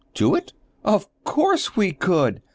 "Do 0.15 0.33
it? 0.33 0.51
Of 0.83 1.07
course 1.25 1.75
we 1.75 1.91
could! 1.91 2.41